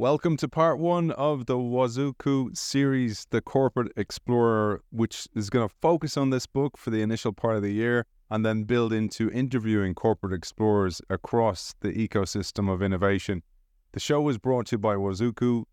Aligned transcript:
Welcome 0.00 0.38
to 0.38 0.48
part 0.48 0.78
one 0.78 1.10
of 1.10 1.44
the 1.44 1.58
Wazoku 1.58 2.56
series, 2.56 3.26
The 3.28 3.42
Corporate 3.42 3.92
Explorer, 3.98 4.80
which 4.88 5.28
is 5.34 5.50
going 5.50 5.68
to 5.68 5.74
focus 5.82 6.16
on 6.16 6.30
this 6.30 6.46
book 6.46 6.78
for 6.78 6.88
the 6.88 7.02
initial 7.02 7.34
part 7.34 7.56
of 7.56 7.62
the 7.62 7.74
year 7.74 8.06
and 8.30 8.42
then 8.42 8.64
build 8.64 8.94
into 8.94 9.30
interviewing 9.30 9.94
corporate 9.94 10.32
explorers 10.32 11.02
across 11.10 11.74
the 11.80 11.92
ecosystem 11.92 12.72
of 12.72 12.82
innovation. 12.82 13.42
The 13.92 14.00
show 14.00 14.22
was 14.22 14.38
brought 14.38 14.68
to 14.68 14.76
you 14.76 14.78
by 14.78 14.94
Wazoku. 14.94 15.64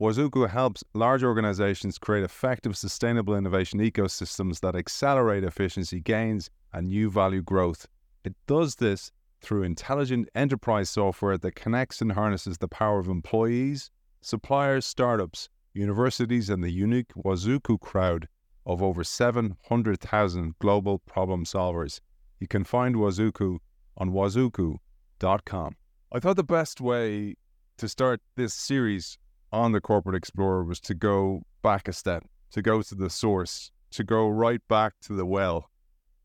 Wazoku 0.00 0.48
helps 0.48 0.82
large 0.94 1.22
organizations 1.22 1.98
create 1.98 2.24
effective, 2.24 2.78
sustainable 2.78 3.36
innovation 3.36 3.80
ecosystems 3.80 4.60
that 4.60 4.76
accelerate 4.76 5.44
efficiency 5.44 6.00
gains 6.00 6.48
and 6.72 6.86
new 6.86 7.10
value 7.10 7.42
growth. 7.42 7.86
It 8.24 8.34
does 8.46 8.76
this 8.76 9.12
through 9.44 9.62
intelligent 9.62 10.28
enterprise 10.34 10.88
software 10.88 11.36
that 11.38 11.54
connects 11.54 12.00
and 12.00 12.12
harnesses 12.12 12.58
the 12.58 12.68
power 12.68 12.98
of 12.98 13.08
employees, 13.08 13.90
suppliers, 14.22 14.86
startups, 14.86 15.48
universities, 15.74 16.48
and 16.48 16.64
the 16.64 16.70
unique 16.70 17.12
Wazoku 17.14 17.78
crowd 17.78 18.26
of 18.64 18.82
over 18.82 19.04
700,000 19.04 20.54
global 20.58 20.98
problem 21.00 21.44
solvers. 21.44 22.00
You 22.40 22.48
can 22.48 22.64
find 22.64 22.96
Wazoku 22.96 23.58
on 23.98 24.10
wazoku.com. 24.10 25.76
I 26.12 26.20
thought 26.20 26.36
the 26.36 26.44
best 26.44 26.80
way 26.80 27.34
to 27.76 27.88
start 27.88 28.20
this 28.36 28.54
series 28.54 29.18
on 29.52 29.72
the 29.72 29.80
Corporate 29.80 30.16
Explorer 30.16 30.64
was 30.64 30.80
to 30.80 30.94
go 30.94 31.42
back 31.62 31.86
a 31.88 31.92
step, 31.92 32.24
to 32.52 32.62
go 32.62 32.82
to 32.82 32.94
the 32.94 33.10
source, 33.10 33.70
to 33.90 34.04
go 34.04 34.28
right 34.28 34.60
back 34.68 34.94
to 35.02 35.12
the 35.12 35.26
well. 35.26 35.70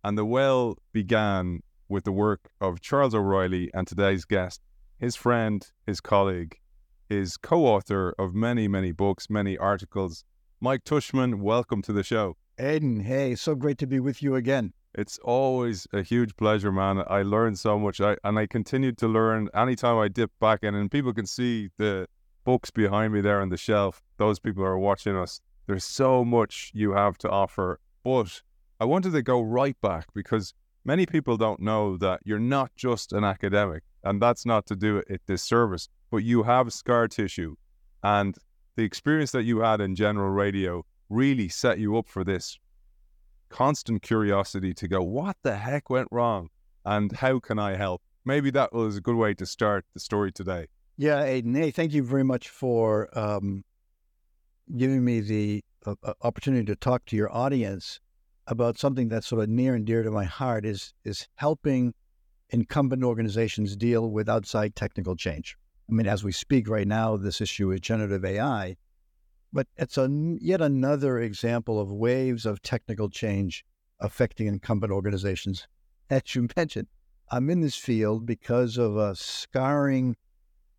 And 0.04 0.18
the 0.18 0.26
well 0.26 0.78
began 0.94 1.62
with 1.90 2.04
the 2.04 2.12
work 2.12 2.52
of 2.62 2.80
Charles 2.80 3.16
O'Reilly 3.16 3.72
and 3.74 3.88
today's 3.88 4.24
guest, 4.24 4.62
his 5.00 5.16
friend, 5.16 5.68
his 5.86 6.00
colleague, 6.00 6.58
his 7.10 7.36
co 7.36 7.66
author 7.66 8.14
of 8.20 8.36
many, 8.36 8.68
many 8.68 8.92
books, 8.92 9.30
many 9.30 9.58
articles. 9.58 10.24
Mike 10.62 10.84
Tushman, 10.84 11.40
welcome 11.40 11.82
to 11.82 11.92
the 11.92 12.04
show. 12.04 12.38
Aidan, 12.60 13.00
hey, 13.00 13.36
so 13.36 13.56
great 13.56 13.80
to 13.80 13.88
be 13.88 14.00
with 14.00 14.22
you 14.22 14.36
again. 14.36 14.74
It's 14.94 15.18
always 15.20 15.88
a 15.92 16.04
huge 16.04 16.36
pleasure, 16.36 16.72
man. 16.72 17.04
I 17.08 17.24
learned 17.24 17.58
so 17.58 17.80
much, 17.80 18.00
I, 18.02 18.18
and 18.24 18.38
I 18.38 18.46
continue 18.46 18.92
to 18.94 19.08
learn 19.08 19.50
anytime 19.56 19.98
I 19.98 20.08
dip 20.08 20.32
back 20.40 20.64
in, 20.64 20.76
and 20.76 20.92
people 20.92 21.14
can 21.14 21.26
see 21.26 21.70
the 21.78 22.08
books 22.44 22.70
behind 22.70 23.14
me 23.14 23.22
there 23.22 23.42
on 23.42 23.50
the 23.50 23.58
shelf. 23.58 24.02
Those 24.18 24.40
people 24.40 24.64
are 24.64 24.78
watching 24.78 25.16
us. 25.16 25.42
There's 25.68 25.86
so 25.86 26.26
much 26.26 26.72
you 26.74 26.94
have 26.94 27.18
to 27.20 27.30
offer, 27.30 27.80
but 28.04 28.42
I 28.80 28.86
wanted 28.86 29.14
to 29.14 29.22
go 29.22 29.42
right 29.42 29.80
back 29.82 30.08
because 30.14 30.54
many 30.90 31.06
people 31.06 31.38
don't 31.38 31.60
know 31.60 31.98
that 31.98 32.20
you're 32.26 32.48
not 32.58 32.76
just 32.76 33.14
an 33.14 33.24
academic, 33.24 33.84
and 34.04 34.20
that's 34.20 34.44
not 34.44 34.66
to 34.66 34.76
do 34.76 35.04
it 35.08 35.22
disservice, 35.28 35.88
but 36.10 36.24
you 36.24 36.42
have 36.42 36.74
scar 36.74 37.08
tissue. 37.08 37.56
And 38.02 38.36
the 38.76 38.86
experience 38.86 39.32
that 39.34 39.44
you 39.44 39.60
had 39.60 39.82
in 39.82 39.94
general 39.94 40.32
radio 40.32 40.84
really 41.08 41.48
set 41.48 41.78
you 41.78 41.96
up 41.96 42.08
for 42.08 42.24
this 42.24 42.58
constant 43.50 44.02
curiosity 44.02 44.74
to 44.74 44.88
go, 44.88 45.04
what 45.04 45.38
the 45.44 45.58
heck 45.58 45.92
went 45.92 46.08
wrong? 46.10 46.50
And 46.86 47.12
how 47.12 47.38
can 47.40 47.60
I 47.60 47.76
help? 47.76 48.02
Maybe 48.26 48.50
that 48.50 48.74
was 48.74 48.98
a 48.98 49.02
good 49.02 49.16
way 49.16 49.36
to 49.36 49.46
start 49.46 49.86
the 49.94 50.00
story 50.00 50.32
today. 50.32 50.70
Yeah, 50.98 51.22
Aidan. 51.22 51.54
Hey, 51.54 51.70
thank 51.70 51.94
you 51.94 52.02
very 52.04 52.24
much 52.24 52.50
for 52.50 53.16
um, 53.16 53.64
giving 54.76 55.06
me 55.06 55.20
the 55.20 55.64
uh, 55.86 55.94
uh 56.04 56.14
opportunity 56.24 56.66
to 56.66 56.76
talk 56.76 57.06
to 57.06 57.16
your 57.16 57.32
audience 57.32 58.00
about 58.50 58.80
something 58.80 59.08
that's 59.08 59.28
sort 59.28 59.44
of 59.44 59.48
near 59.48 59.76
and 59.76 59.86
dear 59.86 60.02
to 60.04 60.12
my 60.12 60.26
heart 60.26 60.66
is 60.66 60.94
is 61.06 61.28
helping 61.36 61.94
incumbent 62.50 63.04
organizations 63.04 63.76
deal 63.76 64.10
with 64.10 64.28
outside 64.28 64.76
technical 64.76 65.16
change. 65.16 65.56
I 65.88 65.94
mean, 65.94 66.08
as 66.08 66.24
we 66.24 66.32
speak 66.32 66.68
right 66.68 66.88
now, 66.88 67.16
this 67.16 67.42
issue 67.42 67.72
is 67.72 67.80
generative 67.80 68.26
AI, 68.26 68.76
but 69.54 69.68
it's 69.78 69.98
a, 69.98 70.10
yet 70.42 70.62
another 70.62 71.20
example 71.20 71.80
of 71.80 71.92
waves 71.92 72.46
of 72.48 72.62
technical 72.64 73.08
change 73.10 73.64
affecting 74.00 74.48
incumbent 74.48 74.92
organizations. 74.92 75.68
As 76.10 76.34
you 76.34 76.48
mentioned, 76.58 76.88
I'm 77.30 77.52
in 77.52 77.62
this 77.62 77.76
field 77.76 78.26
because 78.26 78.78
of 78.78 78.98
a 78.98 79.16
scarring 79.16 80.16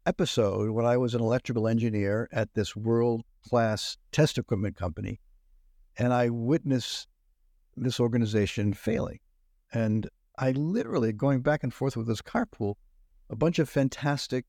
episode 0.07 0.71
when 0.71 0.87
I 0.87 0.97
was 0.97 1.15
an 1.15 1.21
electrical 1.21 1.69
engineer 1.69 2.29
at 2.33 2.53
this 2.55 2.75
world 2.75 3.23
class 3.49 3.97
test 4.11 4.39
equipment 4.39 4.77
company. 4.77 5.21
And 5.97 6.13
I 6.13 6.31
witnessed 6.31 7.07
this 7.77 8.01
organization 8.01 8.73
failing. 8.73 9.21
And 9.73 10.09
I 10.39 10.53
literally, 10.53 11.13
going 11.13 11.41
back 11.41 11.63
and 11.63 11.73
forth 11.73 11.97
with 11.97 12.07
this 12.07 12.23
carpool, 12.23 12.77
a 13.29 13.37
bunch 13.37 13.59
of 13.59 13.69
fantastic 13.69 14.47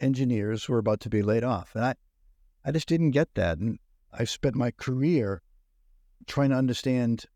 engineers 0.00 0.68
were 0.68 0.78
about 0.78 1.00
to 1.00 1.08
be 1.08 1.22
laid 1.22 1.44
off. 1.44 1.74
And 1.74 1.84
I, 1.84 1.94
I 2.64 2.72
just 2.72 2.88
didn't 2.88 3.12
get 3.12 3.34
that. 3.34 3.58
And 3.58 3.78
I 4.12 4.24
spent 4.24 4.54
my 4.54 4.70
career 4.70 5.42
trying 6.26 6.50
to 6.50 6.56
understand 6.56 7.26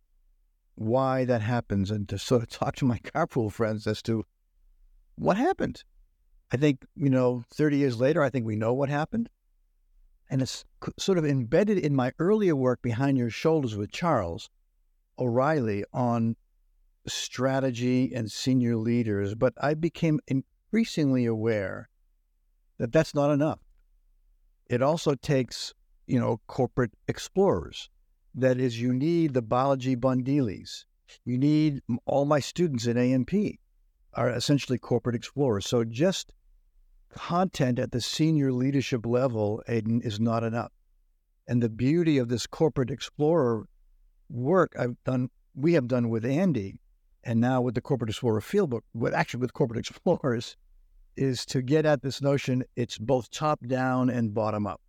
why 0.74 1.24
that 1.26 1.42
happens 1.42 1.90
and 1.90 2.08
to 2.08 2.18
sort 2.18 2.42
of 2.42 2.48
talk 2.50 2.76
to 2.76 2.84
my 2.84 2.98
carpool 2.98 3.52
friends 3.52 3.86
as 3.86 4.02
to 4.02 4.24
what 5.16 5.36
happened. 5.36 5.84
I 6.52 6.56
think, 6.56 6.84
you 6.96 7.10
know, 7.10 7.44
30 7.54 7.76
years 7.76 8.00
later, 8.00 8.22
I 8.22 8.30
think 8.30 8.44
we 8.44 8.56
know 8.56 8.72
what 8.72 8.88
happened. 8.88 9.28
And 10.28 10.42
it's 10.42 10.64
sort 10.98 11.18
of 11.18 11.24
embedded 11.24 11.78
in 11.78 11.94
my 11.94 12.12
earlier 12.18 12.56
work 12.56 12.82
behind 12.82 13.18
your 13.18 13.30
shoulders 13.30 13.76
with 13.76 13.92
Charles 13.92 14.48
O'Reilly 15.20 15.84
on 15.92 16.36
strategy 17.06 18.12
and 18.14 18.31
senior 18.31 18.76
leaders, 18.76 19.34
but 19.34 19.53
I 19.60 19.75
became 19.75 20.20
increasingly 20.26 21.26
aware 21.26 21.88
that 22.78 22.92
that's 22.92 23.14
not 23.14 23.31
enough. 23.31 23.60
It 24.69 24.82
also 24.82 25.14
takes, 25.14 25.75
you 26.06 26.19
know, 26.19 26.41
corporate 26.47 26.92
explorers. 27.08 27.91
That 28.34 28.58
is, 28.58 28.81
you 28.81 28.92
need 28.92 29.34
the 29.34 29.42
Balaji 29.42 29.97
Bondilis. 29.97 30.84
You 31.25 31.37
need 31.37 31.81
all 32.06 32.25
my 32.25 32.41
students 32.41 32.87
in 32.87 32.97
AMP 32.97 33.32
are 34.14 34.31
essentially 34.31 34.78
corporate 34.78 35.16
explorers. 35.16 35.66
So 35.66 35.84
just 35.84 36.32
content 37.12 37.78
at 37.78 37.91
the 37.91 38.00
senior 38.00 38.52
leadership 38.52 39.04
level, 39.04 39.62
Aidan, 39.69 40.00
is 40.02 40.20
not 40.20 40.44
enough. 40.44 40.72
And 41.48 41.60
the 41.60 41.69
beauty 41.69 42.19
of 42.19 42.28
this 42.28 42.47
corporate 42.47 42.91
explorer 42.91 43.66
work 44.30 44.74
I've 44.78 44.96
done, 45.04 45.28
we 45.54 45.74
have 45.74 45.88
done 45.88 46.08
with 46.08 46.24
Andy, 46.24 46.80
and 47.24 47.41
now 47.41 47.60
with 47.60 47.74
the 47.74 47.80
Corporate 47.80 48.10
Explorer 48.10 48.41
Fieldbook, 48.41 48.82
with 48.94 49.12
actually 49.14 49.41
with 49.41 49.52
Corporate 49.52 49.78
Explorers, 49.91 50.56
is 51.16 51.44
to 51.46 51.60
get 51.60 51.84
at 51.84 52.02
this 52.02 52.22
notion 52.22 52.64
it's 52.76 52.96
both 52.98 53.30
top 53.30 53.60
down 53.66 54.08
and 54.08 54.32
bottom 54.32 54.66
up. 54.66 54.80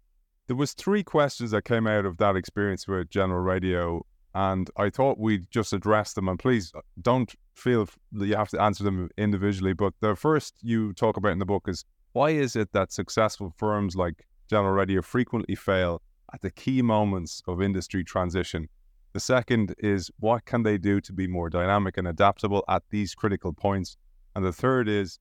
There 0.48 0.56
was 0.56 0.74
three 0.74 1.04
questions 1.04 1.52
that 1.52 1.66
came 1.66 1.88
out 1.88 2.06
of 2.06 2.18
that 2.18 2.36
experience 2.36 2.88
with 2.88 3.10
General 3.10 3.42
Radio, 3.42 4.06
and 4.34 4.70
I 4.78 4.90
thought 4.90 5.18
we'd 5.18 5.50
just 5.50 5.74
address 5.74 6.14
them. 6.14 6.28
And 6.28 6.40
please 6.40 6.72
uh, 6.76 6.82
don't 7.02 7.34
feel 7.56 7.88
that 8.14 8.28
you 8.28 8.36
have 8.36 8.50
to 8.50 8.62
answer 8.62 8.84
them 8.84 9.10
individually. 9.18 9.74
But 9.74 9.94
the 10.02 10.16
first 10.16 10.56
you 10.62 10.94
talk 10.94 11.18
about 11.18 11.32
in 11.32 11.40
the 11.40 11.46
book 11.46 11.68
is 11.68 11.86
why 12.14 12.32
is 12.32 12.56
it 12.56 12.72
that 12.74 12.92
successful 12.92 13.54
firms 13.58 13.96
like 13.96 14.26
General 14.50 14.74
Radio 14.74 15.02
frequently 15.02 15.56
fail 15.56 16.02
at 16.34 16.42
the 16.42 16.52
key 16.52 16.82
moments 16.82 17.42
of 17.48 17.62
industry 17.62 18.04
transition? 18.04 18.68
The 19.14 19.20
second 19.20 19.76
is 19.78 20.10
what 20.20 20.46
can 20.46 20.64
they 20.64 20.78
do 20.78 21.02
to 21.02 21.12
be 21.12 21.28
more 21.28 21.50
dynamic 21.50 21.98
and 21.98 22.08
adaptable 22.08 22.64
at 22.70 22.84
these 22.90 23.14
critical 23.14 23.52
points? 23.52 23.98
And 24.36 24.46
the 24.46 24.54
third 24.54 24.88
is 24.88 25.20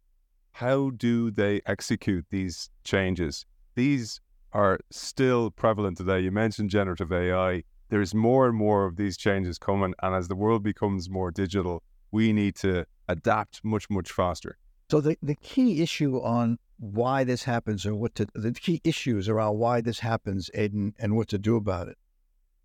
how 0.52 0.90
do 0.90 1.30
they 1.30 1.60
execute 1.66 2.26
these 2.30 2.70
changes? 2.84 3.46
These 3.74 4.20
are 4.52 4.78
still 4.90 5.50
prevalent 5.50 5.96
today. 5.96 6.20
You 6.20 6.30
mentioned 6.30 6.70
generative 6.70 7.12
AI. 7.12 7.64
There's 7.88 8.14
more 8.14 8.46
and 8.46 8.56
more 8.56 8.86
of 8.86 8.96
these 8.96 9.16
changes 9.16 9.58
coming. 9.58 9.94
And 10.02 10.14
as 10.14 10.28
the 10.28 10.36
world 10.36 10.62
becomes 10.62 11.10
more 11.10 11.32
digital, 11.32 11.82
we 12.12 12.32
need 12.32 12.54
to 12.56 12.86
adapt 13.08 13.64
much, 13.64 13.90
much 13.90 14.12
faster. 14.12 14.58
So 14.90 15.00
the, 15.00 15.16
the 15.22 15.36
key 15.36 15.82
issue 15.82 16.20
on 16.20 16.58
why 16.78 17.24
this 17.24 17.44
happens 17.44 17.86
or 17.86 17.94
what 17.94 18.14
to, 18.16 18.26
the 18.34 18.52
key 18.52 18.80
issues 18.84 19.28
around 19.28 19.58
why 19.58 19.80
this 19.80 20.00
happens, 20.00 20.50
Aidan, 20.54 20.94
and 20.98 21.16
what 21.16 21.28
to 21.28 21.38
do 21.38 21.56
about 21.56 21.88
it. 21.88 21.98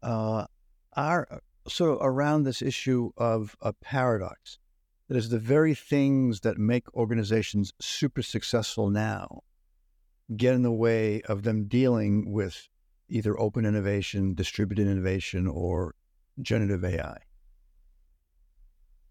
Uh, 0.02 0.46
are 0.96 1.28
uh, 1.30 1.38
sort 1.68 1.92
of 1.92 1.98
around 2.02 2.44
this 2.44 2.62
issue 2.62 3.12
of 3.18 3.56
a 3.62 3.74
paradox. 3.74 4.60
That 5.08 5.18
is, 5.18 5.30
the 5.30 5.40
very 5.40 5.76
things 5.76 6.40
that 6.42 6.58
make 6.58 6.92
organizations 6.96 7.74
super 7.80 8.24
successful 8.24 8.90
now 8.90 9.42
get 10.36 10.56
in 10.56 10.64
the 10.64 10.72
way 10.72 11.22
of 11.24 11.44
them 11.44 11.68
dealing 11.68 12.32
with 12.32 12.70
either 13.08 13.40
open 13.40 13.66
innovation, 13.66 14.34
distributed 14.34 14.88
innovation, 14.88 15.48
or 15.48 15.94
generative 16.42 16.84
AI. 16.84 17.18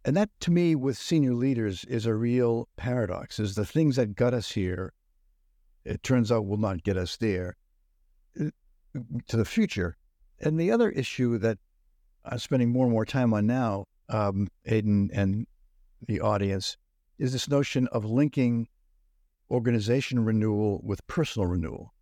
And 0.05 0.17
that, 0.17 0.29
to 0.41 0.51
me, 0.51 0.75
with 0.75 0.99
senior 0.99 1.35
leaders, 1.35 1.85
is 1.85 2.05
a 2.05 2.15
real 2.15 2.69
paradox. 2.77 3.39
Is 3.39 3.55
the 3.55 3.65
things 3.65 3.97
that 3.97 4.17
got 4.17 4.35
us 4.35 4.51
here, 4.53 4.93
it 5.85 6.03
turns 6.03 6.31
out, 6.31 6.47
will 6.47 6.59
not 6.59 6.83
get 6.83 6.97
us 6.97 7.17
there 7.17 7.57
uh, 8.39 8.51
to 9.29 9.37
the 9.37 9.45
future. 9.45 9.97
And 10.41 10.61
the 10.61 10.71
other 10.71 10.91
issue 10.91 11.39
that 11.39 11.59
I'm 12.25 12.39
spending 12.39 12.71
more 12.71 12.85
and 12.87 12.93
more 12.93 13.05
time 13.05 13.35
on 13.35 13.47
now, 13.47 13.87
um, 14.09 14.49
Aidan 14.67 15.11
and 15.13 15.47
the 16.07 16.21
audience, 16.21 16.77
is 17.19 17.33
this 17.33 17.49
notion 17.49 17.87
of 17.89 18.05
linking 18.05 18.69
organization 19.51 20.25
renewal 20.25 20.81
with 20.83 21.07
personal 21.07 21.47
renewal. 21.47 21.93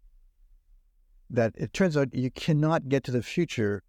that 1.30 1.54
it 1.56 1.72
turns 1.72 1.96
out 1.96 2.14
you 2.14 2.30
cannot 2.30 2.90
get 2.90 3.02
to 3.04 3.10
the 3.10 3.22
future 3.22 3.82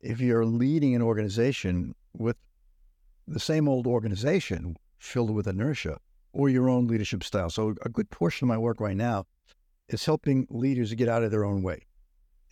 if 0.00 0.20
you're 0.20 0.44
leading 0.44 0.94
an 0.94 1.02
organization 1.02 1.94
with 2.12 2.36
the 3.26 3.40
same 3.40 3.66
old 3.66 3.86
organization 3.86 4.76
filled 4.98 5.30
with 5.30 5.46
inertia 5.46 5.96
or 6.32 6.48
your 6.50 6.68
own 6.68 6.86
leadership 6.86 7.24
style. 7.24 7.48
So, 7.48 7.74
a 7.82 7.88
good 7.88 8.10
portion 8.10 8.44
of 8.44 8.48
my 8.48 8.58
work 8.58 8.78
right 8.80 8.96
now 8.96 9.26
is 9.88 10.04
helping 10.04 10.46
leaders 10.50 10.92
get 10.94 11.08
out 11.08 11.22
of 11.22 11.30
their 11.30 11.44
own 11.44 11.62
way 11.62 11.86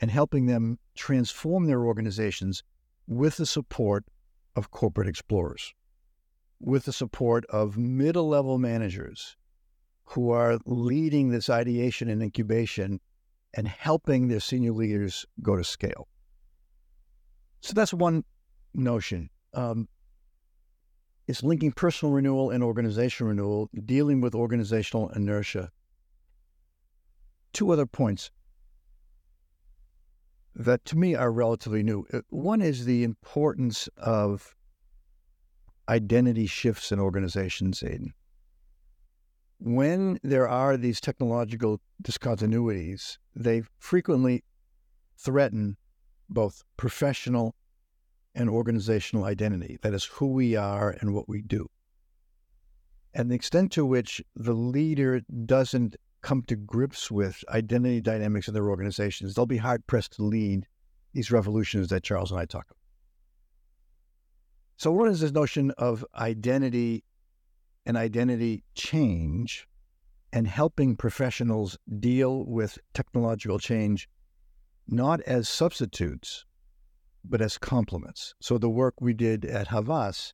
and 0.00 0.10
helping 0.10 0.46
them 0.46 0.78
transform 0.94 1.66
their 1.66 1.84
organizations 1.84 2.62
with 3.08 3.38
the 3.38 3.46
support 3.46 4.05
of 4.55 4.70
corporate 4.70 5.08
explorers, 5.08 5.72
with 6.60 6.84
the 6.84 6.93
support 6.93 7.44
of 7.46 7.78
middle 7.78 8.28
level 8.28 8.58
managers 8.58 9.37
who 10.05 10.31
are 10.31 10.58
leading 10.66 11.31
this 11.31 11.49
ideation 11.49 12.08
and 12.08 12.22
incubation 12.22 13.00
and 13.55 13.66
helping 13.66 14.28
their 14.28 14.40
senior 14.40 14.72
leaders 14.72 15.25
go 15.43 15.56
to 15.56 15.64
scale. 15.64 16.06
So 17.60 17.72
that's 17.72 17.94
one 17.94 18.25
notion. 18.75 19.31
Um, 19.55 19.88
it's 21.26 21.43
linking 21.43 21.72
personal 21.72 22.12
renewal 22.12 22.50
and 22.50 22.62
organizational 22.62 23.31
renewal, 23.31 23.70
dealing 23.84 24.20
with 24.20 24.34
organizational 24.34 25.08
inertia. 25.10 25.70
Two 27.52 27.70
other 27.70 27.87
points 27.87 28.31
that 30.58 30.84
to 30.87 30.99
me 30.99 31.14
are 31.14 31.31
relatively 31.31 31.82
new. 31.82 32.05
Uh, 32.12 32.20
one 32.31 32.60
is 32.60 32.84
the 32.84 33.05
importance 33.05 33.88
of 33.96 34.56
identity 35.88 36.46
shifts 36.46 36.90
in 36.93 36.99
organizations, 36.99 37.82
Aidan. 37.82 38.12
When 39.60 40.19
there 40.22 40.49
are 40.49 40.76
these 40.76 41.00
technological 41.00 41.81
discontinuities, 42.02 43.19
they 43.34 43.62
frequently 43.78 44.44
threaten 45.16 45.76
both 46.28 46.62
professional 46.76 47.55
and 48.34 48.50
organizational 48.50 49.25
identity. 49.25 49.78
That 49.82 49.94
is 49.94 50.05
who 50.05 50.26
we 50.26 50.56
are 50.56 50.96
and 51.00 51.14
what 51.14 51.28
we 51.28 51.40
do. 51.40 51.69
And 53.14 53.31
the 53.31 53.34
extent 53.34 53.72
to 53.72 53.87
which 53.87 54.22
the 54.37 54.52
leader 54.52 55.22
doesn't 55.46 55.96
come 56.23 56.43
to 56.43 56.56
grips 56.56 57.11
with 57.11 57.44
identity 57.49 58.00
dynamics 58.00 58.49
in 58.49 58.55
their 58.55 58.69
organizations, 58.69 59.35
they'll 59.35 59.47
be 59.47 59.59
hard 59.59 59.87
pressed 59.87 60.12
to 60.12 60.23
lead 60.23 60.67
these 61.12 61.31
revolutions 61.31 61.88
that 61.88 62.03
Charles 62.03 62.31
and 62.31 62.41
I 62.41 62.44
talk 62.44 62.67
about. 62.67 62.76
So, 64.76 64.93
what 64.93 65.09
is 65.11 65.20
this 65.20 65.32
notion 65.32 65.73
of 65.73 66.05
identity 66.15 67.05
and 67.85 67.97
identity 67.97 68.62
change 68.75 69.67
and 70.32 70.47
helping 70.47 70.94
professionals 70.94 71.79
deal 71.99 72.44
with 72.44 72.79
technological 72.94 73.59
change 73.59 74.09
not 74.87 75.20
as 75.23 75.49
substitutes, 75.49 76.44
but 77.25 77.41
as 77.41 77.59
complements? 77.59 78.35
So, 78.41 78.59
the 78.59 78.70
work 78.70 79.00
we 79.00 79.15
did 79.15 79.44
at 79.44 79.69
Havas 79.69 80.32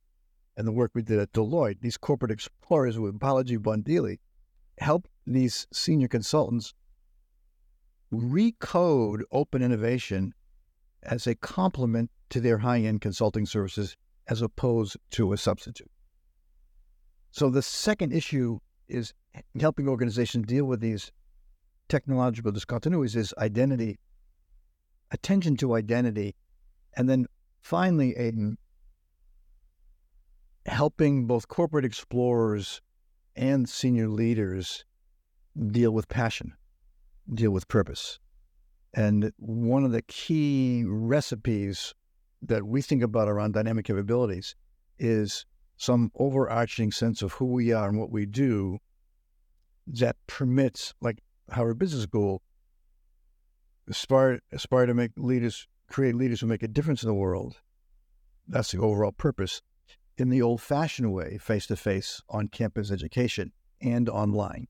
and 0.57 0.67
the 0.67 0.71
work 0.71 0.91
we 0.93 1.01
did 1.01 1.19
at 1.19 1.33
Deloitte, 1.33 1.81
these 1.81 1.97
corporate 1.97 2.31
explorers 2.31 2.99
with 2.99 3.19
Balaji 3.19 3.57
Bondili, 3.57 4.19
help 4.77 5.07
these 5.25 5.67
senior 5.71 6.07
consultants 6.07 6.73
recode 8.13 9.21
open 9.31 9.61
innovation 9.61 10.33
as 11.03 11.27
a 11.27 11.35
complement 11.35 12.09
to 12.29 12.39
their 12.39 12.59
high 12.59 12.79
end 12.79 13.01
consulting 13.01 13.45
services 13.45 13.95
as 14.27 14.41
opposed 14.41 14.97
to 15.11 15.33
a 15.33 15.37
substitute. 15.37 15.89
So 17.31 17.49
the 17.49 17.61
second 17.61 18.13
issue 18.13 18.59
is 18.87 19.13
helping 19.59 19.87
organizations 19.87 20.45
deal 20.47 20.65
with 20.65 20.79
these 20.79 21.11
technological 21.89 22.51
discontinuities 22.51 23.15
is 23.15 23.33
identity, 23.37 23.99
attention 25.11 25.57
to 25.57 25.75
identity, 25.75 26.35
and 26.95 27.09
then 27.09 27.25
finally, 27.61 28.15
Aidan, 28.17 28.57
helping 30.65 31.27
both 31.27 31.47
corporate 31.47 31.85
explorers 31.85 32.81
and 33.35 33.67
senior 33.67 34.07
leaders 34.07 34.85
deal 35.71 35.91
with 35.91 36.07
passion, 36.09 36.53
deal 37.33 37.51
with 37.51 37.67
purpose. 37.67 38.19
And 38.93 39.31
one 39.37 39.83
of 39.83 39.91
the 39.91 40.01
key 40.03 40.83
recipes 40.87 41.93
that 42.41 42.65
we 42.65 42.81
think 42.81 43.03
about 43.03 43.27
around 43.27 43.53
dynamic 43.53 43.85
capabilities 43.85 44.55
is 44.97 45.45
some 45.77 46.11
overarching 46.15 46.91
sense 46.91 47.21
of 47.21 47.33
who 47.33 47.45
we 47.45 47.73
are 47.73 47.89
and 47.89 47.99
what 47.99 48.11
we 48.11 48.25
do 48.25 48.79
that 49.87 50.15
permits, 50.27 50.93
like 51.01 51.21
Harvard 51.51 51.77
Business 51.77 52.03
School, 52.03 52.41
aspire 53.87 54.39
aspire 54.51 54.85
to 54.85 54.93
make 54.93 55.11
leaders, 55.17 55.67
create 55.89 56.15
leaders 56.15 56.41
who 56.41 56.47
make 56.47 56.63
a 56.63 56.67
difference 56.67 57.03
in 57.03 57.07
the 57.07 57.13
world. 57.13 57.59
That's 58.47 58.71
the 58.71 58.79
overall 58.79 59.11
purpose 59.11 59.61
in 60.17 60.29
the 60.29 60.41
old 60.41 60.61
fashioned 60.61 61.11
way, 61.11 61.37
face 61.37 61.67
to 61.67 61.75
face, 61.75 62.21
on 62.29 62.47
campus 62.47 62.91
education, 62.91 63.51
and 63.81 64.07
online. 64.07 64.67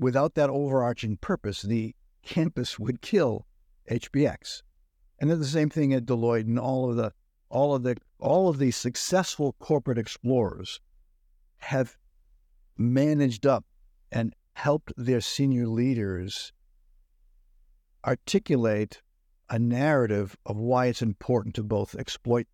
Without 0.00 0.34
that 0.34 0.48
overarching 0.48 1.18
purpose, 1.18 1.60
the 1.60 1.94
campus 2.22 2.78
would 2.78 3.02
kill 3.02 3.46
HBX. 3.90 4.62
And 5.18 5.30
then 5.30 5.38
the 5.38 5.44
same 5.44 5.68
thing 5.68 5.92
at 5.92 6.06
Deloitte 6.06 6.46
and 6.46 6.58
all 6.58 6.88
of 6.88 6.96
the 6.96 7.12
all 7.50 7.74
of 7.74 7.82
the 7.82 7.98
all 8.18 8.48
of 8.48 8.58
these 8.58 8.76
successful 8.76 9.54
corporate 9.58 9.98
explorers 9.98 10.80
have 11.58 11.98
managed 12.78 13.44
up 13.44 13.66
and 14.10 14.34
helped 14.54 14.94
their 14.96 15.20
senior 15.20 15.66
leaders 15.66 16.54
articulate 18.06 19.02
a 19.50 19.58
narrative 19.58 20.34
of 20.46 20.56
why 20.56 20.86
it's 20.86 21.02
important 21.02 21.54
to 21.56 21.62
both 21.62 21.94
exploit 21.94 22.46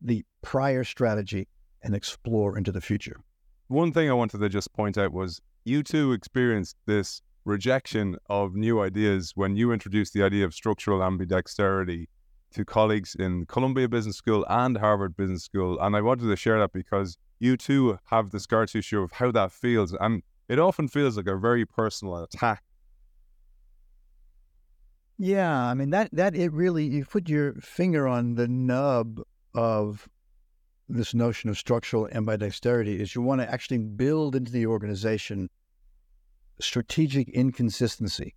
the 0.00 0.24
prior 0.42 0.82
strategy 0.82 1.46
and 1.82 1.94
explore 1.94 2.58
into 2.58 2.72
the 2.72 2.80
future. 2.80 3.20
One 3.68 3.92
thing 3.92 4.10
I 4.10 4.14
wanted 4.14 4.38
to 4.38 4.48
just 4.48 4.72
point 4.72 4.98
out 4.98 5.12
was 5.12 5.40
you 5.66 5.82
too 5.82 6.12
experienced 6.12 6.76
this 6.86 7.20
rejection 7.44 8.16
of 8.30 8.54
new 8.54 8.80
ideas 8.80 9.32
when 9.34 9.56
you 9.56 9.72
introduced 9.72 10.12
the 10.12 10.22
idea 10.22 10.44
of 10.44 10.54
structural 10.54 11.00
ambidexterity 11.00 12.06
to 12.54 12.64
colleagues 12.64 13.16
in 13.16 13.46
Columbia 13.46 13.88
Business 13.88 14.16
School 14.16 14.46
and 14.48 14.78
Harvard 14.78 15.16
Business 15.16 15.42
School. 15.42 15.78
And 15.80 15.96
I 15.96 16.00
wanted 16.00 16.28
to 16.28 16.36
share 16.36 16.60
that 16.60 16.72
because 16.72 17.18
you 17.40 17.56
too 17.56 17.98
have 18.06 18.30
the 18.30 18.38
scar 18.38 18.66
tissue 18.66 19.02
of 19.02 19.10
how 19.12 19.32
that 19.32 19.50
feels. 19.50 19.92
And 19.92 20.22
it 20.48 20.60
often 20.60 20.86
feels 20.86 21.16
like 21.16 21.26
a 21.26 21.36
very 21.36 21.66
personal 21.66 22.22
attack. 22.22 22.62
Yeah, 25.18 25.66
I 25.66 25.74
mean 25.74 25.90
that 25.90 26.10
that 26.12 26.36
it 26.36 26.52
really 26.52 26.84
you 26.84 27.04
put 27.04 27.28
your 27.28 27.54
finger 27.54 28.06
on 28.06 28.34
the 28.34 28.46
nub 28.46 29.20
of 29.54 30.08
this 30.88 31.14
notion 31.14 31.50
of 31.50 31.58
structural 31.58 32.08
ambidexterity 32.08 32.98
is 32.98 33.14
you 33.14 33.22
want 33.22 33.40
to 33.40 33.50
actually 33.50 33.78
build 33.78 34.36
into 34.36 34.52
the 34.52 34.66
organization 34.66 35.50
strategic 36.60 37.28
inconsistency. 37.28 38.34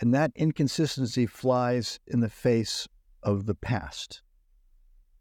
And 0.00 0.14
that 0.14 0.30
inconsistency 0.36 1.26
flies 1.26 1.98
in 2.06 2.20
the 2.20 2.28
face 2.28 2.86
of 3.22 3.46
the 3.46 3.54
past. 3.54 4.22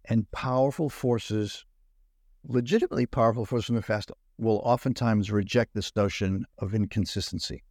And 0.05 0.29
powerful 0.31 0.89
forces, 0.89 1.65
legitimately 2.43 3.07
powerful 3.07 3.45
forces 3.45 3.69
in 3.69 3.75
the 3.75 3.81
past, 3.81 4.11
will 4.37 4.61
oftentimes 4.63 5.31
reject 5.31 5.73
this 5.73 5.95
notion 5.95 6.45
of 6.59 6.75
inconsistency 6.75 7.63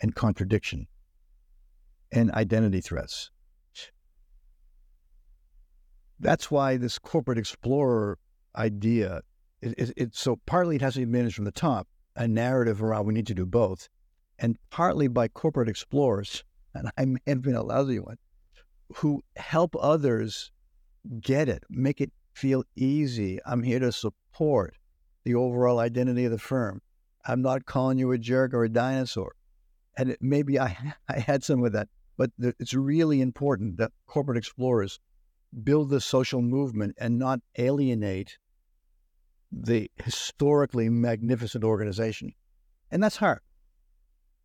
and 0.00 0.14
contradiction 0.14 0.86
and 2.12 2.30
identity 2.30 2.80
threats. 2.80 3.30
That's 6.20 6.50
why 6.50 6.76
this 6.76 6.98
corporate 6.98 7.38
explorer 7.38 8.18
idea, 8.56 9.22
it, 9.60 9.74
it, 9.78 9.92
it, 9.96 10.16
so 10.16 10.40
partly 10.46 10.76
it 10.76 10.82
has 10.82 10.94
to 10.94 11.00
be 11.00 11.06
managed 11.06 11.36
from 11.36 11.44
the 11.44 11.52
top, 11.52 11.86
a 12.16 12.26
narrative 12.26 12.82
around 12.82 13.06
we 13.06 13.14
need 13.14 13.26
to 13.28 13.34
do 13.34 13.46
both, 13.46 13.88
and 14.38 14.56
partly 14.70 15.08
by 15.08 15.28
corporate 15.28 15.68
explorers, 15.68 16.44
and 16.74 16.90
I 16.96 17.04
may 17.04 17.20
have 17.26 17.42
been 17.42 17.54
a 17.54 17.62
lousy 17.62 17.98
one, 17.98 18.16
who 18.96 19.22
help 19.36 19.76
others 19.78 20.50
get 21.20 21.48
it, 21.48 21.62
make 21.70 22.00
it 22.00 22.12
feel 22.32 22.64
easy. 22.76 23.38
I'm 23.46 23.62
here 23.62 23.80
to 23.80 23.92
support 23.92 24.74
the 25.24 25.34
overall 25.34 25.78
identity 25.78 26.24
of 26.24 26.30
the 26.30 26.38
firm. 26.38 26.80
I'm 27.26 27.42
not 27.42 27.66
calling 27.66 27.98
you 27.98 28.12
a 28.12 28.18
jerk 28.18 28.54
or 28.54 28.64
a 28.64 28.68
dinosaur. 28.68 29.34
And 29.96 30.16
maybe 30.20 30.58
I, 30.58 30.94
I 31.08 31.18
had 31.18 31.44
some 31.44 31.64
of 31.64 31.72
that, 31.72 31.88
but 32.16 32.30
it's 32.38 32.74
really 32.74 33.20
important 33.20 33.76
that 33.78 33.92
corporate 34.06 34.38
explorers 34.38 34.98
build 35.62 35.90
the 35.90 36.00
social 36.00 36.42
movement 36.42 36.94
and 36.98 37.18
not 37.18 37.40
alienate 37.56 38.38
the 39.50 39.90
historically 40.04 40.88
magnificent 40.88 41.64
organization. 41.64 42.32
And 42.90 43.02
that's 43.02 43.16
hard. 43.16 43.40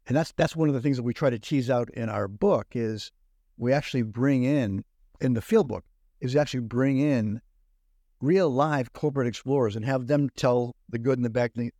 And 0.07 0.17
that's 0.17 0.33
that's 0.33 0.55
one 0.55 0.67
of 0.67 0.75
the 0.75 0.81
things 0.81 0.97
that 0.97 1.03
we 1.03 1.13
try 1.13 1.29
to 1.29 1.39
tease 1.39 1.69
out 1.69 1.89
in 1.91 2.09
our 2.09 2.27
book 2.27 2.67
is 2.71 3.11
we 3.57 3.71
actually 3.71 4.03
bring 4.03 4.43
in 4.43 4.83
in 5.21 5.33
the 5.33 5.41
field 5.41 5.67
book 5.67 5.85
is 6.19 6.33
we 6.33 6.39
actually 6.39 6.61
bring 6.61 6.99
in 6.99 7.41
real 8.21 8.49
live 8.49 8.93
corporate 8.93 9.27
explorers 9.27 9.75
and 9.75 9.85
have 9.85 10.07
them 10.07 10.29
tell 10.35 10.75
the 10.89 10.97
good 10.97 11.17
and 11.17 11.25
the 11.25 11.29
bad, 11.29 11.51
the 11.55 11.71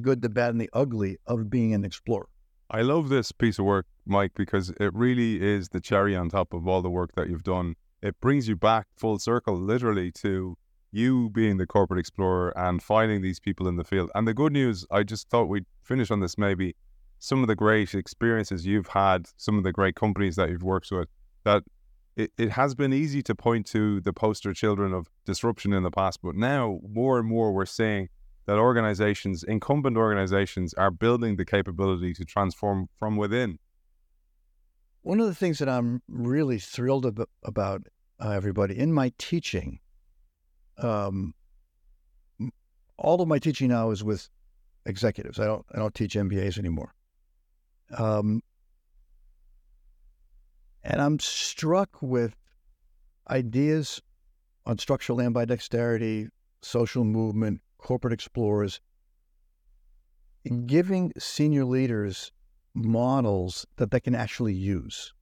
good, 0.00 0.22
the 0.22 0.28
bad, 0.28 0.50
and 0.50 0.60
the 0.60 0.70
ugly 0.72 1.18
of 1.26 1.50
being 1.50 1.74
an 1.74 1.84
explorer. 1.84 2.28
I 2.70 2.80
love 2.80 3.10
this 3.10 3.32
piece 3.32 3.58
of 3.58 3.66
work, 3.66 3.86
Mike, 4.06 4.32
because 4.34 4.70
it 4.80 4.94
really 4.94 5.42
is 5.42 5.68
the 5.68 5.80
cherry 5.80 6.16
on 6.16 6.30
top 6.30 6.54
of 6.54 6.66
all 6.66 6.80
the 6.80 6.88
work 6.88 7.10
that 7.16 7.28
you've 7.28 7.44
done. 7.44 7.74
It 8.02 8.20
brings 8.20 8.48
you 8.48 8.56
back 8.56 8.88
full 8.96 9.18
circle, 9.18 9.56
literally, 9.56 10.10
to 10.12 10.56
you 10.90 11.30
being 11.30 11.56
the 11.56 11.66
corporate 11.66 12.00
explorer 12.00 12.52
and 12.56 12.82
finding 12.82 13.22
these 13.22 13.40
people 13.40 13.68
in 13.68 13.76
the 13.76 13.84
field. 13.84 14.10
And 14.14 14.26
the 14.26 14.34
good 14.34 14.52
news, 14.52 14.84
I 14.90 15.04
just 15.04 15.30
thought 15.30 15.44
we'd 15.44 15.66
finish 15.82 16.10
on 16.10 16.20
this 16.20 16.36
maybe 16.36 16.74
some 17.18 17.42
of 17.42 17.48
the 17.48 17.54
great 17.54 17.94
experiences 17.94 18.66
you've 18.66 18.88
had, 18.88 19.28
some 19.36 19.56
of 19.56 19.64
the 19.64 19.72
great 19.72 19.94
companies 19.94 20.36
that 20.36 20.50
you've 20.50 20.64
worked 20.64 20.90
with, 20.90 21.08
that 21.44 21.62
it, 22.16 22.32
it 22.36 22.50
has 22.50 22.74
been 22.74 22.92
easy 22.92 23.22
to 23.22 23.34
point 23.34 23.66
to 23.66 24.00
the 24.00 24.12
poster 24.12 24.52
children 24.52 24.92
of 24.92 25.08
disruption 25.24 25.72
in 25.72 25.84
the 25.84 25.90
past, 25.90 26.18
but 26.22 26.34
now 26.34 26.80
more 26.86 27.18
and 27.18 27.28
more 27.28 27.52
we're 27.52 27.64
seeing 27.64 28.08
that 28.46 28.58
organizations, 28.58 29.44
incumbent 29.44 29.96
organizations, 29.96 30.74
are 30.74 30.90
building 30.90 31.36
the 31.36 31.44
capability 31.44 32.12
to 32.12 32.24
transform 32.24 32.88
from 32.98 33.16
within. 33.16 33.58
One 35.02 35.20
of 35.20 35.26
the 35.26 35.34
things 35.34 35.58
that 35.58 35.68
I'm 35.68 36.02
really 36.08 36.58
thrilled 36.58 37.06
ab- 37.06 37.28
about, 37.42 37.86
uh, 38.20 38.30
everybody, 38.30 38.78
in 38.78 38.92
my 38.92 39.12
teaching, 39.18 39.80
um, 40.78 41.34
all 42.96 43.20
of 43.20 43.28
my 43.28 43.38
teaching 43.38 43.68
now 43.68 43.90
is 43.90 44.04
with 44.04 44.28
executives. 44.86 45.38
I 45.40 45.46
don't 45.46 45.66
I 45.74 45.78
don't 45.78 45.94
teach 45.94 46.14
MBAs 46.14 46.58
anymore. 46.58 46.94
Um, 47.96 48.42
and 50.84 51.00
I'm 51.00 51.18
struck 51.18 52.00
with 52.00 52.36
ideas 53.28 54.00
on 54.66 54.78
structural 54.78 55.18
ambidexterity, 55.18 56.28
social 56.62 57.04
movement, 57.04 57.60
corporate 57.78 58.12
explorers, 58.12 58.80
giving 60.66 61.12
senior 61.18 61.64
leaders 61.64 62.32
models 62.74 63.66
that 63.76 63.90
they 63.90 64.00
can 64.00 64.14
actually 64.14 64.54
use, 64.54 65.12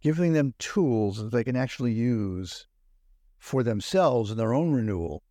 giving 0.00 0.32
them 0.32 0.54
tools 0.58 1.18
that 1.18 1.30
they 1.30 1.44
can 1.44 1.56
actually 1.56 1.92
use 1.92 2.66
for 3.38 3.62
themselves 3.62 4.30
and 4.30 4.38
their 4.38 4.54
own 4.54 4.72
renewal 4.72 5.22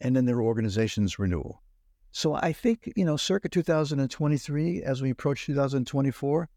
and 0.00 0.16
then 0.16 0.24
their 0.24 0.40
organization's 0.40 1.18
renewal. 1.18 1.62
So 2.10 2.34
I 2.34 2.52
think, 2.52 2.92
you 2.96 3.04
know, 3.04 3.16
circa 3.16 3.48
2023, 3.48 4.82
as 4.82 5.00
we 5.00 5.10
approach 5.10 5.46
2024, 5.46 6.48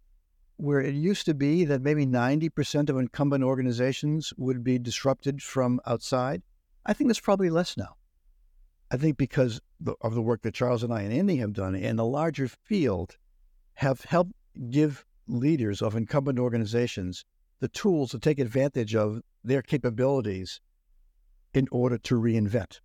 where 0.58 0.82
it 0.82 0.96
used 0.96 1.26
to 1.26 1.34
be 1.34 1.66
that 1.66 1.82
maybe 1.82 2.06
90% 2.06 2.90
of 2.90 2.98
incumbent 2.98 3.44
organizations 3.44 4.34
would 4.38 4.64
be 4.64 4.80
disrupted 4.80 5.42
from 5.42 5.80
outside, 5.86 6.42
I 6.86 6.94
think 6.94 7.10
that's 7.10 7.20
probably 7.20 7.50
less 7.50 7.78
now. 7.78 7.96
I 8.92 8.98
think 8.98 9.18
because 9.18 9.62
of 10.02 10.14
the 10.16 10.22
work 10.22 10.42
that 10.44 10.54
Charles 10.54 10.84
and 10.84 10.94
I 10.94 11.02
and 11.02 11.14
Andy 11.14 11.38
have 11.38 11.54
done 11.54 11.76
in 11.76 11.96
the 11.96 12.06
larger 12.06 12.48
field 12.48 13.18
have 13.76 14.02
helped 14.02 14.34
give 14.70 15.06
leaders 15.28 15.82
of 15.82 15.96
incumbent 15.96 16.40
organizations 16.40 17.26
the 17.60 17.68
tools 17.70 18.12
to 18.12 18.20
take 18.20 18.40
advantage 18.40 18.96
of 18.96 19.22
their 19.44 19.62
capabilities 19.62 20.60
in 21.54 21.68
order 21.72 21.98
to 21.98 22.16
reinvent. 22.16 22.80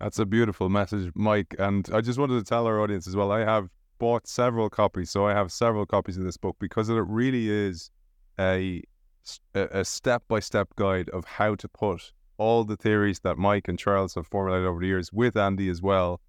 That's 0.00 0.18
a 0.18 0.26
beautiful 0.26 0.68
message, 0.68 1.12
Mike. 1.14 1.54
And 1.58 1.88
I 1.92 2.00
just 2.00 2.18
wanted 2.18 2.38
to 2.38 2.44
tell 2.44 2.66
our 2.66 2.80
audience 2.80 3.06
as 3.06 3.16
well 3.16 3.30
I 3.30 3.40
have 3.40 3.68
bought 3.98 4.26
several 4.26 4.68
copies. 4.68 5.10
So 5.10 5.26
I 5.26 5.32
have 5.32 5.52
several 5.52 5.86
copies 5.86 6.16
of 6.16 6.24
this 6.24 6.36
book 6.36 6.56
because 6.58 6.88
it 6.88 6.94
really 6.94 7.48
is 7.48 7.90
a 8.38 8.82
a 9.54 9.84
step 9.84 10.24
by 10.26 10.40
step 10.40 10.74
guide 10.74 11.08
of 11.10 11.24
how 11.24 11.54
to 11.54 11.68
put 11.68 12.12
all 12.38 12.64
the 12.64 12.76
theories 12.76 13.20
that 13.20 13.38
Mike 13.38 13.68
and 13.68 13.78
Charles 13.78 14.16
have 14.16 14.26
formulated 14.26 14.66
over 14.66 14.80
the 14.80 14.88
years 14.88 15.12
with 15.12 15.36
Andy 15.36 15.68
as 15.68 15.80
well 15.80 16.20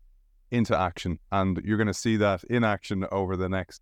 into 0.54 0.78
action. 0.78 1.20
And 1.32 1.60
you're 1.66 1.78
going 1.78 1.88
to 1.88 1.94
see 1.94 2.16
that 2.18 2.44
in 2.46 2.64
action 2.64 3.06
over 3.12 3.36
the 3.36 3.50
next 3.50 3.82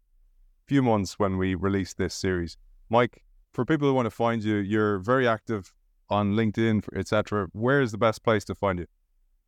few 0.68 0.82
months 0.82 1.20
when 1.20 1.38
we 1.38 1.54
release 1.54 1.94
this 1.94 2.16
series. 2.16 2.58
Mike, 2.90 3.24
for 3.54 3.66
people 3.66 3.88
who 3.88 3.94
want 3.94 4.06
to 4.06 4.12
find 4.12 4.44
you, 4.44 4.56
you're 4.56 5.00
very 5.00 5.28
active 5.28 5.74
on 6.10 6.34
LinkedIn, 6.34 6.84
etc. 6.96 7.48
Where 7.52 7.82
is 7.82 7.92
the 7.92 7.98
best 7.98 8.24
place 8.24 8.46
to 8.46 8.56
find 8.56 8.80
you? 8.80 8.88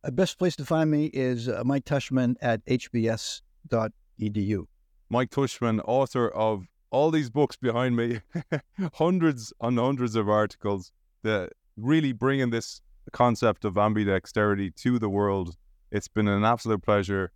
The 0.02 0.12
best 0.12 0.38
place 0.38 0.54
to 0.56 0.66
find 0.66 0.90
me 0.90 1.06
is 1.06 1.48
uh, 1.48 1.62
Mike 1.64 1.86
Tushman 1.86 2.34
at 2.42 2.64
hbs.edu. 2.66 4.66
Mike 5.08 5.30
Tushman, 5.30 5.80
author 5.86 6.28
of 6.28 6.66
all 6.90 7.10
these 7.10 7.30
books 7.30 7.56
behind 7.56 7.96
me, 7.96 8.20
hundreds 8.94 9.52
and 9.62 9.78
hundreds 9.78 10.14
of 10.14 10.28
articles 10.28 10.92
that 11.22 11.52
really 11.76 12.12
bringing 12.12 12.50
this 12.50 12.82
concept 13.12 13.64
of 13.64 13.74
ambidexterity 13.74 14.74
to 14.76 14.98
the 14.98 15.08
world. 15.08 15.56
It's 15.94 16.08
been 16.08 16.26
an 16.26 16.44
absolute 16.44 16.82
pleasure. 16.82 17.30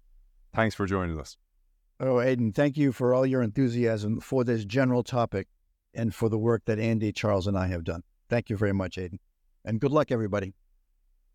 Thanks 0.52 0.74
for 0.74 0.84
joining 0.84 1.16
us. 1.20 1.36
Oh, 2.00 2.20
Aidan, 2.20 2.52
thank 2.52 2.76
you 2.76 2.90
for 2.90 3.14
all 3.14 3.24
your 3.24 3.40
enthusiasm 3.40 4.18
for 4.20 4.42
this 4.42 4.64
general 4.64 5.04
topic 5.04 5.46
and 5.94 6.12
for 6.12 6.28
the 6.28 6.38
work 6.38 6.64
that 6.64 6.80
Andy, 6.80 7.12
Charles, 7.12 7.46
and 7.46 7.56
I 7.56 7.68
have 7.68 7.84
done. 7.84 8.02
Thank 8.28 8.50
you 8.50 8.56
very 8.56 8.72
much, 8.72 8.98
Aidan. 8.98 9.20
And 9.64 9.78
good 9.78 9.92
luck, 9.92 10.10
everybody. 10.10 10.54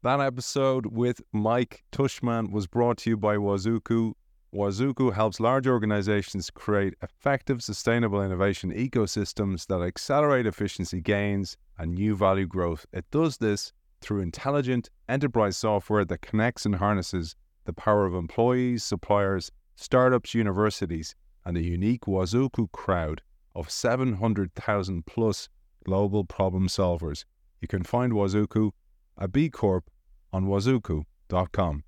That 0.01 0.19
episode 0.19 0.87
with 0.87 1.21
Mike 1.31 1.85
Tushman 1.93 2.51
was 2.51 2.67
brought 2.67 2.97
to 2.99 3.11
you 3.11 3.15
by 3.15 3.37
Wazoku. 3.37 4.11
Wazoku 4.53 5.13
helps 5.13 5.39
large 5.39 5.65
organizations 5.65 6.49
create 6.49 6.93
effective, 7.01 7.63
sustainable 7.63 8.21
innovation 8.21 8.73
ecosystems 8.73 9.65
that 9.67 9.81
accelerate 9.81 10.45
efficiency 10.45 10.99
gains 10.99 11.55
and 11.77 11.93
new 11.93 12.17
value 12.17 12.47
growth. 12.47 12.85
It 12.91 13.05
does 13.11 13.37
this 13.37 13.71
through 14.03 14.21
intelligent 14.21 14.89
enterprise 15.07 15.57
software 15.57 16.05
that 16.05 16.21
connects 16.21 16.65
and 16.65 16.75
harnesses 16.75 17.35
the 17.65 17.73
power 17.73 18.05
of 18.05 18.13
employees, 18.13 18.83
suppliers, 18.83 19.51
startups, 19.75 20.33
universities, 20.33 21.15
and 21.45 21.57
a 21.57 21.63
unique 21.63 22.01
Wazoku 22.01 22.71
crowd 22.71 23.21
of 23.55 23.69
700,000 23.69 25.05
plus 25.05 25.49
global 25.85 26.23
problem 26.25 26.67
solvers. 26.67 27.25
You 27.61 27.67
can 27.67 27.83
find 27.83 28.13
Wazoku, 28.13 28.71
a 29.17 29.27
B 29.27 29.49
Corp, 29.49 29.89
on 30.31 30.45
wazoku.com. 30.45 31.83